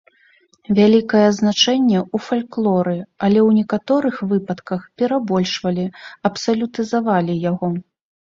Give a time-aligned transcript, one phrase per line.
[0.77, 2.93] Вялікае значэнне ў фальклоры,
[3.25, 5.85] але ў некаторых выпадках перабольшвалі,
[6.31, 7.71] абсалютызавалі яго.